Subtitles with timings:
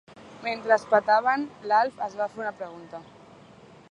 [0.45, 3.05] Mentre es petaven, l'Alf es va fer una pregunta.